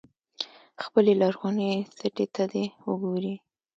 [0.83, 3.35] خپلې لرغونې سټې ته دې وګوري.